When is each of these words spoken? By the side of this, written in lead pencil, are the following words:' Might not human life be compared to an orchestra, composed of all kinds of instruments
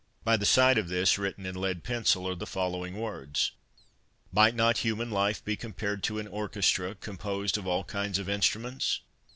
By 0.23 0.35
the 0.35 0.47
side 0.47 0.79
of 0.79 0.87
this, 0.87 1.19
written 1.19 1.45
in 1.45 1.53
lead 1.53 1.83
pencil, 1.83 2.27
are 2.27 2.33
the 2.33 2.47
following 2.47 2.95
words:' 2.99 3.51
Might 4.31 4.55
not 4.55 4.79
human 4.79 5.11
life 5.11 5.45
be 5.45 5.55
compared 5.55 6.01
to 6.05 6.17
an 6.17 6.27
orchestra, 6.27 6.95
composed 6.95 7.55
of 7.55 7.67
all 7.67 7.83
kinds 7.83 8.17
of 8.17 8.27
instruments 8.27 9.01